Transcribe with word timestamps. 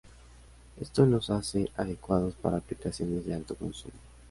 Esto 0.79 1.05
los 1.05 1.29
hace 1.29 1.69
adecuados 1.77 2.33
para 2.33 2.57
aplicaciones 2.57 3.23
de 3.23 3.35
alto 3.35 3.53
consumo. 3.53 3.93